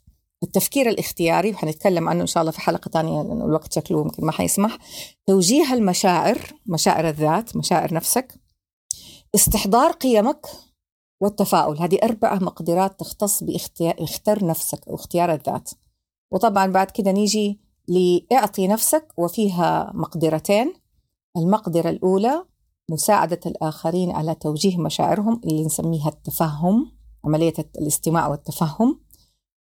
التفكير 0.43 0.89
الاختياري 0.89 1.51
وحنتكلم 1.51 2.09
عنه 2.09 2.23
إن 2.23 2.27
شاء 2.27 2.41
الله 2.41 2.53
في 2.53 2.61
حلقة 2.61 2.89
ثانية 2.89 3.23
لأنه 3.23 3.45
الوقت 3.45 3.73
شكله 3.73 4.01
يمكن 4.01 4.27
ما 4.27 4.33
حيسمح. 4.33 4.79
توجيه 5.27 5.75
المشاعر 5.75 6.39
مشاعر 6.67 7.09
الذات 7.09 7.57
مشاعر 7.57 7.95
نفسك. 7.95 8.35
استحضار 9.35 9.93
قيمك 9.93 10.47
والتفاؤل. 11.25 11.79
هذه 11.79 11.99
أربعة 12.03 12.39
مقدرات 12.39 13.01
تختص 13.01 13.45
باختيار 13.45 14.45
نفسك 14.45 14.89
أو 14.89 14.95
اختيار 14.95 15.33
الذات. 15.33 15.71
وطبعا 16.33 16.67
بعد 16.67 16.91
كده 16.91 17.13
نيجي 17.13 17.61
لإعطي 17.89 18.69
نفسك 18.69 19.13
وفيها 19.17 19.93
مقدرتين. 19.95 20.75
المقدرة 21.37 21.91
الأولى 21.91 22.45
مساعدة 22.91 23.41
الآخرين 23.47 24.11
على 24.11 24.35
توجيه 24.35 24.79
مشاعرهم 24.79 25.41
اللي 25.45 25.65
نسميها 25.65 26.09
التفهم 26.09 26.93
عملية 27.25 27.55
الاستماع 27.79 28.29
والتفهم. 28.29 29.01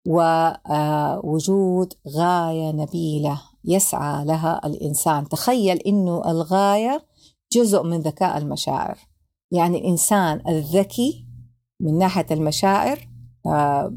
ووجود 0.08 1.94
غاية 2.08 2.72
نبيلة 2.72 3.42
يسعى 3.66 4.26
لها 4.26 4.68
الإنسان. 4.68 5.30
تخيل 5.30 5.78
أنه 5.78 6.32
الغاية 6.32 7.06
جزء 7.52 7.84
من 7.84 8.00
ذكاء 8.00 8.38
المشاعر. 8.38 8.98
يعني 9.52 9.78
الإنسان 9.78 10.44
الذكي 10.48 11.33
من 11.84 11.98
ناحية 11.98 12.26
المشاعر 12.32 13.00
آه، 13.46 13.94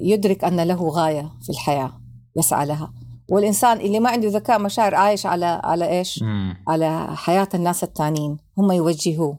يدرك 0.00 0.44
أن 0.44 0.60
له 0.60 0.88
غاية 0.88 1.32
في 1.42 1.50
الحياة 1.50 2.00
يسعى 2.36 2.66
لها. 2.66 2.92
والإنسان 3.28 3.80
اللي 3.80 4.00
ما 4.00 4.10
عنده 4.10 4.28
ذكاء 4.28 4.58
مشاعر 4.58 4.94
عايش 4.94 5.26
على 5.26 5.60
على 5.64 5.98
إيش؟ 5.98 6.22
مم. 6.22 6.56
على 6.68 7.16
حياة 7.16 7.48
الناس 7.54 7.84
التانيين. 7.84 8.36
هم 8.58 8.72
يوجهوه. 8.72 9.38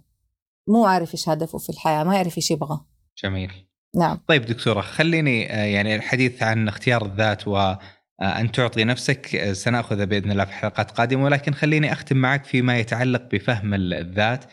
مو 0.67 0.85
عارف 0.85 1.13
إيش 1.13 1.29
هدفه 1.29 1.57
في 1.57 1.69
الحياة 1.69 2.03
ما 2.03 2.15
يعرف 2.15 2.37
إيش 2.37 2.51
يبغى. 2.51 2.79
جميل. 3.23 3.51
نعم. 3.95 4.19
طيب 4.27 4.45
دكتورة 4.45 4.81
خليني 4.81 5.53
آه، 5.53 5.65
يعني 5.65 5.95
الحديث 5.95 6.43
عن 6.43 6.67
اختيار 6.67 7.05
الذات 7.05 7.47
و 7.47 7.57
آه، 7.57 7.77
أن 8.21 8.51
تعطي 8.51 8.83
نفسك 8.83 9.51
سنأخذ 9.53 10.05
بإذن 10.05 10.31
الله 10.31 10.45
في 10.45 10.53
حلقات 10.53 10.91
قادمة 10.91 11.23
ولكن 11.23 11.53
خليني 11.53 11.91
أختم 11.93 12.17
معك 12.17 12.45
فيما 12.45 12.77
يتعلق 12.77 13.23
بفهم 13.31 13.73
الذات. 13.73 14.45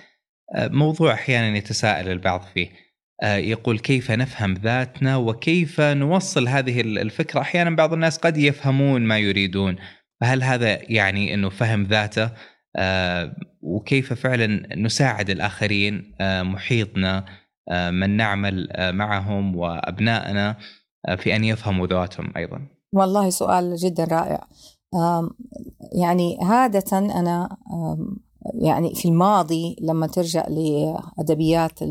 موضوع 0.59 1.13
أحيانا 1.13 1.57
يتساءل 1.57 2.09
البعض 2.09 2.43
فيه. 2.55 2.90
يقول 3.23 3.79
كيف 3.79 4.11
نفهم 4.11 4.55
ذاتنا 4.55 5.17
وكيف 5.17 5.81
نوصل 5.81 6.49
هذه 6.49 6.81
الفكرة؟ 6.81 7.41
أحيانا 7.41 7.77
بعض 7.77 7.93
الناس 7.93 8.19
قد 8.19 8.37
يفهمون 8.37 9.03
ما 9.03 9.19
يريدون. 9.19 9.77
فهل 10.21 10.43
هذا 10.43 10.79
يعني 10.93 11.35
إنه 11.35 11.49
فهم 11.49 11.83
ذاته؟ 11.83 12.31
آه، 12.77 13.37
وكيف 13.63 14.13
فعلا 14.13 14.77
نساعد 14.77 15.31
الآخرين؟ 15.31 16.15
آه، 16.21 16.43
محيطنا 16.43 17.25
من 17.71 18.17
نعمل 18.17 18.69
معهم 18.79 19.57
وأبنائنا 19.57 20.57
في 21.17 21.37
أن 21.37 21.45
يفهموا 21.45 21.87
ذواتهم 21.87 22.33
أيضا. 22.37 22.69
والله 22.93 23.31
سؤال 23.31 23.77
جدا 23.77 24.05
رائع. 24.05 24.47
يعني 26.01 26.39
عادة 26.43 26.99
أنا 26.99 27.57
يعني 28.55 28.95
في 28.95 29.09
الماضي 29.09 29.77
لما 29.81 30.07
ترجع 30.07 30.47
لأدبيات 30.49 31.83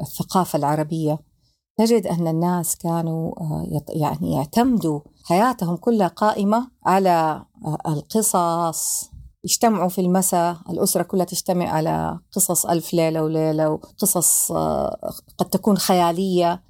الثقافة 0.00 0.56
العربية 0.56 1.18
تجد 1.78 2.06
أن 2.06 2.28
الناس 2.28 2.76
كانوا 2.76 3.40
آه، 3.40 3.82
يعني 3.88 4.32
يعتمدوا 4.32 5.00
حياتهم 5.24 5.76
كلها 5.76 6.08
قائمة 6.08 6.68
على 6.86 7.44
آه، 7.64 7.78
القصص. 7.86 9.10
يجتمعوا 9.44 9.88
في 9.88 10.00
المساء 10.00 10.56
الأسرة 10.70 11.02
كلها 11.02 11.24
تجتمع 11.24 11.68
على 11.68 12.18
قصص 12.32 12.66
ألف 12.66 12.94
ليلة 12.94 13.22
وليلة 13.22 13.70
وقصص 13.70 14.52
آه، 14.52 15.12
قد 15.38 15.46
تكون 15.46 15.78
خيالية. 15.78 16.62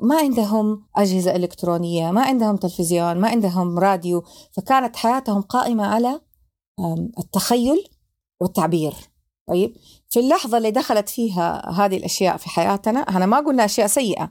ما 0.00 0.16
عندهم 0.22 0.82
أجهزة 0.96 1.36
إلكترونية 1.36 2.10
ما 2.10 2.22
عندهم 2.22 2.56
تلفزيون 2.56 3.18
ما 3.18 3.28
عندهم 3.28 3.78
راديو 3.78 4.24
فكانت 4.52 4.96
حياتهم 4.96 5.42
قائمة 5.42 5.86
على 5.86 6.20
التخيل 7.18 7.84
والتعبير. 8.40 8.94
طيب 9.48 9.76
في 10.08 10.20
اللحظة 10.20 10.58
اللي 10.58 10.70
دخلت 10.70 11.08
فيها 11.08 11.70
هذه 11.70 11.96
الأشياء 11.96 12.36
في 12.36 12.48
حياتنا 12.48 13.00
أنا 13.00 13.26
ما 13.26 13.40
قلنا 13.40 13.64
أشياء 13.64 13.86
سيئة 13.86 14.30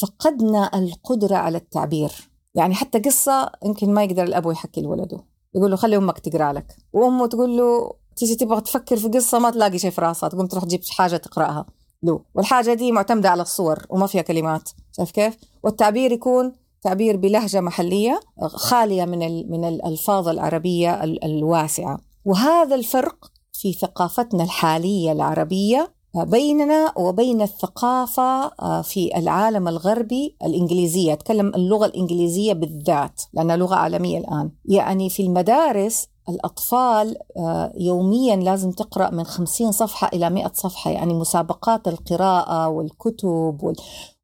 فقدنا 0.00 0.78
القدرة 0.78 1.36
على 1.36 1.58
التعبير. 1.58 2.12
يعني 2.54 2.74
حتى 2.74 2.98
قصة 2.98 3.50
يمكن 3.64 3.94
ما 3.94 4.04
يقدر 4.04 4.22
الأب 4.22 4.50
يحكي 4.50 4.80
لولده. 4.80 5.24
يقول 5.54 5.70
له 5.70 5.76
خلي 5.76 5.96
أمك 5.96 6.18
تقرأ 6.18 6.52
لك. 6.52 6.76
وأمه 6.92 7.26
تقول 7.26 7.56
له 7.56 7.92
تيجي 8.16 8.34
تبغى 8.34 8.60
تفكر 8.60 8.96
في 8.96 9.08
قصة 9.08 9.38
ما 9.38 9.50
تلاقي 9.50 9.78
شيء 9.78 9.90
في 9.90 10.00
راسها. 10.00 10.28
تقوم 10.28 10.46
تروح 10.46 10.64
تجيب 10.64 10.80
حاجة 10.90 11.16
تقرأها. 11.16 11.66
له. 12.02 12.20
والحاجة 12.34 12.74
دي 12.74 12.92
معتمدة 12.92 13.30
على 13.30 13.42
الصور 13.42 13.86
وما 13.90 14.06
فيها 14.06 14.22
كلمات. 14.22 14.68
شايف 14.96 15.10
كيف؟ 15.10 15.36
والتعبير 15.62 16.12
يكون 16.12 16.52
تعبير 16.86 17.16
بلهجة 17.16 17.60
محلية 17.60 18.20
خالية 18.42 19.04
من 19.04 19.50
من 19.50 19.64
الألفاظ 19.64 20.28
العربية 20.28 21.04
الواسعة. 21.04 21.98
وهذا 22.24 22.74
الفرق 22.74 23.30
في 23.52 23.72
ثقافتنا 23.72 24.44
الحالية 24.44 25.12
العربية 25.12 25.92
بيننا 26.16 26.92
وبين 26.96 27.42
الثقافة 27.42 28.48
في 28.82 29.16
العالم 29.16 29.68
الغربي 29.68 30.36
الإنجليزية. 30.44 31.12
أتكلم 31.12 31.52
اللغة 31.54 31.86
الإنجليزية 31.86 32.52
بالذات 32.52 33.22
لأنها 33.32 33.56
لغة 33.56 33.74
عالمية 33.74 34.18
الآن. 34.18 34.50
يعني 34.64 35.10
في 35.10 35.22
المدارس 35.22 36.08
الأطفال 36.28 37.16
آه، 37.36 37.72
يوميا 37.76 38.36
لازم 38.36 38.70
تقرأ 38.70 39.10
من 39.10 39.24
50 39.24 39.72
صفحة 39.72 40.10
إلى 40.12 40.30
100 40.30 40.50
صفحة. 40.54 40.90
يعني 40.90 41.14
مسابقات 41.14 41.88
القراءة 41.88 42.68
والكتب 42.68 43.74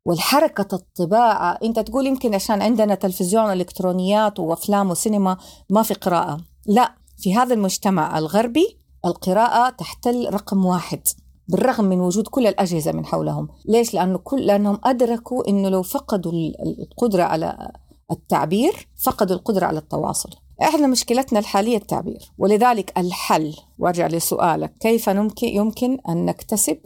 والحركة 0.04 0.74
الطباعة 0.74 1.58
أنت 1.62 1.78
تقول 1.78 2.06
يمكن 2.06 2.34
عشان 2.34 2.62
عندنا 2.62 2.94
تلفزيون 2.94 3.52
إلكترونيات 3.52 4.40
وأفلام 4.40 4.90
وسينما 4.90 5.36
ما 5.70 5.82
في 5.82 5.94
قراءة. 5.94 6.40
لا 6.66 6.94
في 7.18 7.34
هذا 7.34 7.54
المجتمع 7.54 8.18
الغربي 8.18 8.78
القراءة 9.04 9.70
تحتل 9.70 10.34
رقم 10.34 10.64
واحد 10.66 11.00
بالرغم 11.48 11.84
من 11.84 12.00
وجود 12.00 12.28
كل 12.28 12.46
الأجهزة 12.46 12.92
من 12.92 13.06
حولهم. 13.06 13.48
ليش؟ 13.68 13.94
لأنه 13.94 14.18
كل 14.18 14.46
لأنهم 14.46 14.78
أدركوا 14.84 15.48
أنه 15.48 15.68
لو 15.68 15.82
فقدوا 15.82 16.32
القدرة 16.78 17.22
على 17.22 17.72
التعبير 18.10 18.88
فقدوا 19.02 19.36
القدرة 19.36 19.66
على 19.66 19.78
التواصل. 19.78 20.30
إحنا 20.62 20.86
مشكلتنا 20.86 21.38
الحالية 21.38 21.76
التعبير. 21.76 22.32
ولذلك 22.38 22.98
الحل 22.98 23.54
وأرجع 23.78 24.06
لسؤالك 24.06 24.72
كيف 24.80 25.06
يمكن 25.06 25.48
يمكن 25.48 25.98
أن 26.08 26.26
نكتسب 26.26 26.78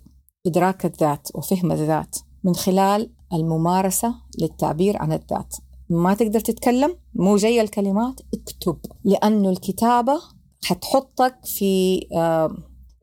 إدراك 0.47 0.85
الذات 0.85 1.29
وفهم 1.35 1.73
الذات؟ 1.73 2.17
من 2.47 2.55
خلال 2.55 3.11
الممارسة 3.33 4.15
للتعبير 4.39 4.97
عن 5.03 5.13
الذات. 5.13 5.57
ما 5.91 6.15
تقدر 6.15 6.41
تتكلم 6.41 6.97
مو 7.15 7.37
جاية 7.37 7.61
الكلمات 7.61 8.21
اكتب 8.35 8.79
لأنه 9.05 9.51
الكتابة 9.51 10.21
حتحطك 10.65 11.37
في 11.45 12.01
uh, 12.01 12.53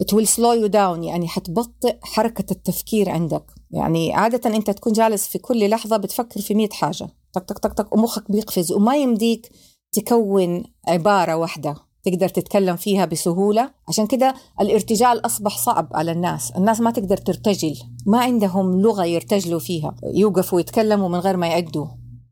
it 0.04 0.16
will 0.16 0.28
slow 0.28 0.66
you 0.66 0.72
down 0.72 1.04
يعني 1.04 1.28
حتبطئ 1.28 1.98
حركة 2.02 2.52
التفكير 2.52 3.10
عندك. 3.10 3.46
يعني 3.72 4.14
عادة 4.14 4.56
أنت 4.56 4.72
تكون 4.72 4.94
جالس 4.94 5.28
في 5.28 5.38
كل 5.38 5.70
لحظة 5.70 5.98
بتفكر 5.98 6.42
في 6.42 6.56
مئة 6.56 6.74
حاجة. 6.74 7.08
تك 7.34 7.44
تك 7.44 7.60
تك 7.60 7.74
تك 7.74 7.94
ومخك 7.94 8.32
بيقفز 8.32 8.72
وما 8.72 8.96
يمديك 8.96 9.50
تكون 9.92 10.64
عبارة 10.88 11.36
واحدة. 11.36 11.76
تقدر 12.04 12.30
تتكلم 12.30 12.76
فيها 12.76 13.06
بسهولة. 13.06 13.72
عشان 13.88 14.08
كده 14.08 14.34
الارتجال 14.62 15.26
أصبح 15.26 15.58
صعب 15.58 15.90
على 15.94 16.12
الناس. 16.12 16.52
الناس 16.52 16.80
ما 16.80 16.92
تقدر 16.92 17.18
ترتجل. 17.18 17.76
ما 18.06 18.20
عندهم 18.20 18.82
لغة 18.82 19.06
يرتجلوا 19.06 19.60
فيها. 19.60 19.96
يوقفوا 20.14 20.60
يتكلموا 20.60 21.10
من 21.10 21.20
غير 21.20 21.38
ما 21.38 21.48
يعدوا 21.48 21.88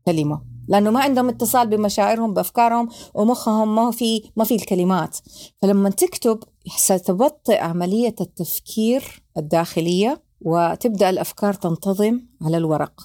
كلمة. 0.06 0.42
لأنه 0.68 0.90
ما 0.90 1.00
عندهم 1.00 1.28
اتصال 1.28 1.66
بمشاعرهم 1.66 2.34
بأفكارهم 2.34 2.88
ومخهم 3.14 3.74
ما 3.74 3.90
في 3.90 4.22
ما 4.36 4.44
في 4.44 4.54
الكلمات. 4.54 5.18
فلما 5.62 5.90
تكتب 5.90 6.38
ستبطئ 6.76 7.60
عملية 7.60 8.14
التفكير 8.20 9.22
الداخلية 9.36 10.22
وتبدأ 10.40 11.10
الأفكار 11.10 11.54
تنتظم 11.54 12.20
على 12.42 12.56
الورق. 12.56 13.00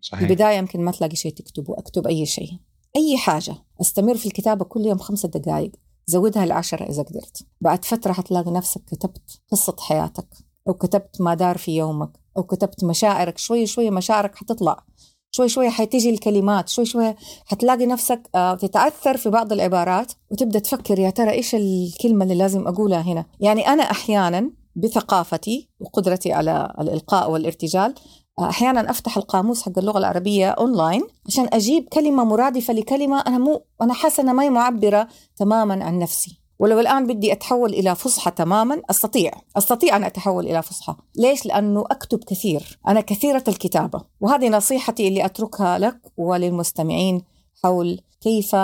صحيح. 0.00 0.20
في 0.20 0.26
البداية 0.26 0.56
يمكن 0.56 0.80
ما 0.80 0.90
تلاقي 0.90 1.16
شيء 1.16 1.32
تكتبه 1.32 1.74
أكتب 1.78 2.06
أي 2.06 2.26
شيء. 2.26 2.50
أي 2.96 3.16
حاجة. 3.16 3.54
أستمر 3.80 4.16
في 4.16 4.26
الكتابة 4.26 4.64
كل 4.64 4.86
يوم 4.86 4.98
خمسة 4.98 5.28
دقائق 5.28 5.72
زودها 6.06 6.46
لعشرة 6.46 6.84
إذا 6.84 7.02
قدرت. 7.02 7.46
بعد 7.60 7.84
فترة 7.84 8.12
حتلاقي 8.12 8.50
نفسك 8.50 8.80
كتبت 8.84 9.40
قصة 9.52 9.76
حياتك 9.78 10.28
أو 10.68 10.74
كتبت 10.74 11.20
ما 11.20 11.34
دار 11.34 11.58
في 11.58 11.76
يومك 11.76 12.10
أو 12.36 12.42
كتبت 12.42 12.84
مشاعرك 12.84 13.38
شوي 13.38 13.66
شوي 13.66 13.90
مشاعرك 13.90 14.34
حتطلع. 14.34 14.84
شوي 15.30 15.48
شوي 15.48 15.70
حتيجي 15.70 16.10
الكلمات 16.10 16.68
شوي 16.68 16.84
شوي 16.84 17.14
حتلاقي 17.46 17.86
نفسك 17.86 18.30
آه، 18.34 18.54
تتعثر 18.54 19.16
في 19.16 19.30
بعض 19.30 19.52
العبارات 19.52 20.12
وتبدأ 20.30 20.58
تفكر 20.58 20.98
يا 20.98 21.10
ترى 21.10 21.30
إيش 21.30 21.54
الكلمة 21.54 22.22
اللي 22.22 22.34
لازم 22.34 22.68
أقولها 22.68 23.00
هنا. 23.00 23.26
يعني 23.40 23.68
أنا 23.68 23.82
أحيانا 23.82 24.50
بثقافتي 24.76 25.68
وقدرتي 25.80 26.32
على 26.32 26.74
الإلقاء 26.80 27.30
والارتجال 27.30 27.94
أحيانا 28.40 28.90
أفتح 28.90 29.16
القاموس 29.16 29.62
حق 29.62 29.78
اللغة 29.78 29.98
العربية 29.98 30.48
اونلاين 30.50 31.02
عشان 31.26 31.48
أجيب 31.52 31.88
كلمة 31.88 32.24
مرادفة 32.24 32.74
لكلمة 32.74 33.20
أنا 33.20 33.38
مو 33.38 33.62
أنا 33.82 33.94
حاسة 33.94 34.22
انها 34.22 34.32
ما 34.32 34.42
هي 34.42 34.50
معبرة 34.50 35.08
تماما 35.36 35.84
عن 35.84 35.98
نفسي. 35.98 36.40
ولو 36.58 36.80
الآن 36.80 37.06
بدي 37.06 37.32
أتحول 37.32 37.74
إلى 37.74 37.94
فصحى 37.94 38.30
تماما 38.30 38.82
أستطيع 38.90 39.32
أستطيع 39.56 39.96
أن 39.96 40.04
أتحول 40.04 40.46
إلى 40.46 40.62
فصحى. 40.62 40.94
ليش؟ 41.16 41.46
لأنه 41.46 41.84
أكتب 41.90 42.24
كثير. 42.24 42.78
أنا 42.88 43.00
كثيرة 43.00 43.44
الكتابة. 43.48 44.04
وهذه 44.20 44.48
نصيحتي 44.48 45.08
اللي 45.08 45.24
أتركها 45.24 45.78
لك 45.78 46.00
وللمستمعين 46.16 47.22
حول 47.62 48.00
كيف 48.20 48.56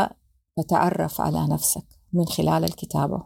تتعرف 0.56 1.20
على 1.20 1.46
نفسك 1.50 1.84
من 2.12 2.24
خلال 2.24 2.64
الكتابة. 2.64 3.22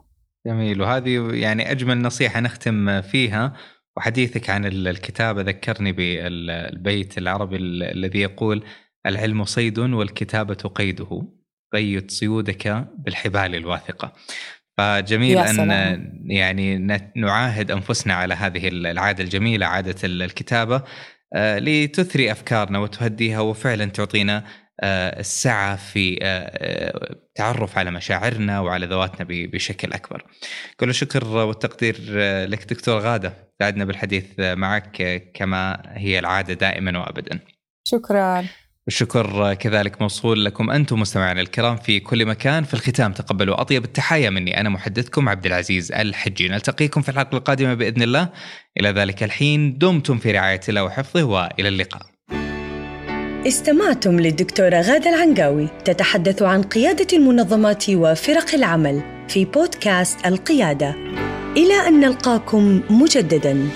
جميل. 0.47 0.83
وهذه 0.83 1.29
يعني 1.33 1.71
أجمل 1.71 2.03
نصيحة 2.03 2.41
نختم 2.41 3.01
فيها. 3.03 3.53
وحديثك 3.97 4.51
عن 4.51 4.65
الكتابة 4.65 5.43
ذكرني 5.43 5.93
بالبيت 5.93 7.19
العربي 7.19 7.57
الذي 7.57 8.21
يقول 8.21 8.65
العلم 9.07 9.45
صيد 9.45 9.79
والكتابة 9.79 10.55
قيده 10.55 11.23
قيد 11.73 12.11
صيودك 12.11 12.87
بالحبال 12.99 13.55
الواثقة. 13.55 14.13
فجميل 14.79 15.39
أن 15.39 15.71
يعني 16.25 16.79
نعاهد 17.17 17.71
أنفسنا 17.71 18.15
على 18.15 18.35
هذه 18.35 18.69
العادة 18.69 19.25
الجميلة 19.25 19.67
عادة 19.67 19.97
الكتابة 20.05 20.83
آه، 21.35 21.59
لتثري 21.59 22.33
أفكارنا 22.33 22.79
وتهديها 22.79 23.41
وفعلا 23.41 23.85
تعطينا 23.85 24.45
السعة 24.85 25.77
في 25.77 26.19
التعرف 26.23 27.75
آه، 27.75 27.79
على 27.79 27.91
مشاعرنا 27.91 28.61
وعلى 28.61 28.87
ذواتنا 28.87 29.27
بشكل 29.29 29.93
أكبر. 29.93 30.25
كل 30.77 30.91
الشكر 30.91 31.25
والتقدير 31.25 31.97
لك 32.47 32.65
دكتور 32.65 32.99
غادة، 32.99 33.35
سعدنا 33.61 33.85
بالحديث 33.85 34.25
معك 34.39 35.23
كما 35.35 35.83
هي 35.95 36.19
العادة 36.19 36.55
دائما 36.55 36.99
وابدا. 36.99 37.39
شكرا. 37.85 38.45
الشكر 38.89 39.55
كذلك 39.55 40.03
موصول 40.03 40.45
لكم 40.45 40.71
أنتم 40.71 41.01
مستمعينا 41.01 41.41
الكرام 41.41 41.77
في 41.77 42.01
كل 42.01 42.27
مكان 42.27 42.65
في 42.65 42.75
الختام 42.75 43.13
تقبلوا 43.13 43.61
أطيب 43.61 43.85
التحايا 43.85 44.31
مني 44.31 44.61
أنا 44.61 44.69
محدثكم 44.69 45.29
عبد 45.29 45.47
العزيز 45.47 45.93
الحجي 45.93 46.49
نلتقيكم 46.49 47.03
في 47.03 47.09
الحلقة 47.09 47.37
القادمة 47.37 47.75
بإذن 47.75 48.03
الله 48.03 48.29
إلى 48.81 48.89
ذلك 48.89 49.23
الحين 49.23 49.79
دمتم 49.79 50.19
في 50.19 50.31
رعاية 50.33 50.61
الله 50.69 50.85
وحفظه 50.85 51.25
وإلى 51.25 51.69
اللقاء 51.69 52.16
استمعتم 53.47 54.21
للدكتورة 54.21 54.81
غادة 54.81 55.11
العنقاوي 55.11 55.69
تتحدث 55.85 56.43
عن 56.43 56.63
قيادة 56.63 57.07
المنظمات 57.13 57.85
وفرق 57.91 58.55
العمل 58.55 59.03
في 59.29 59.45
بودكاست 59.45 60.27
القيادة. 60.27 60.95
إلى 61.57 61.89
أن 61.89 62.01
نلقاكم 62.01 62.81
مجددا. 62.91 63.69